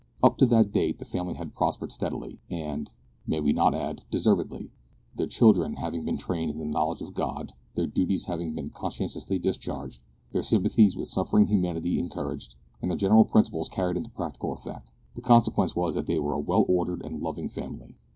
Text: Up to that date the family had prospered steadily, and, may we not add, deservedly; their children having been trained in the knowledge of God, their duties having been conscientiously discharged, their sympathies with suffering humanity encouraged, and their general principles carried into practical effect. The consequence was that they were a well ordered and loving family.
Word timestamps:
Up 0.23 0.35
to 0.39 0.47
that 0.47 0.71
date 0.71 0.97
the 0.97 1.05
family 1.05 1.35
had 1.35 1.53
prospered 1.53 1.91
steadily, 1.91 2.39
and, 2.49 2.89
may 3.27 3.39
we 3.39 3.53
not 3.53 3.75
add, 3.75 4.01
deservedly; 4.09 4.71
their 5.15 5.27
children 5.27 5.75
having 5.75 6.05
been 6.05 6.17
trained 6.17 6.49
in 6.49 6.57
the 6.57 6.65
knowledge 6.65 7.03
of 7.03 7.13
God, 7.13 7.53
their 7.75 7.85
duties 7.85 8.25
having 8.25 8.55
been 8.55 8.71
conscientiously 8.71 9.37
discharged, 9.37 10.01
their 10.31 10.41
sympathies 10.41 10.97
with 10.97 11.07
suffering 11.07 11.45
humanity 11.45 11.99
encouraged, 11.99 12.55
and 12.81 12.89
their 12.89 12.97
general 12.97 13.25
principles 13.25 13.69
carried 13.69 13.95
into 13.97 14.09
practical 14.09 14.53
effect. 14.53 14.91
The 15.13 15.21
consequence 15.21 15.75
was 15.75 15.93
that 15.93 16.07
they 16.07 16.17
were 16.17 16.33
a 16.33 16.39
well 16.39 16.65
ordered 16.67 17.05
and 17.05 17.19
loving 17.21 17.47
family. 17.47 17.95